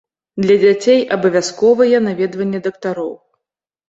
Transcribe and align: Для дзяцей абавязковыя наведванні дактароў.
Для 0.43 0.53
дзяцей 0.61 1.01
абавязковыя 1.17 1.97
наведванні 2.07 2.59
дактароў. 2.69 3.13